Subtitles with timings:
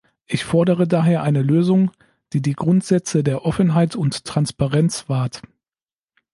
[0.25, 1.91] Ich fordere daher eine Lösung,
[2.33, 5.43] die die Grundsätze der Offenheit und Transparenz wahrt.